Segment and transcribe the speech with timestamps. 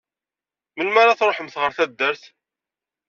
[0.75, 2.23] Melmi ara truḥemt ɣer taddart?